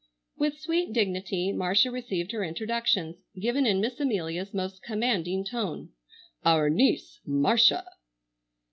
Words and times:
With 0.35 0.57
sweet 0.57 0.93
dignity 0.93 1.51
Marcia 1.53 1.91
received 1.91 2.31
her 2.31 2.43
introductions, 2.43 3.21
given 3.39 3.67
in 3.67 3.79
Miss 3.79 3.99
Amelia's 3.99 4.51
most 4.51 4.81
commanding 4.81 5.43
tone, 5.43 5.91
"Our 6.43 6.71
niece, 6.71 7.19
Marcia!" 7.23 7.85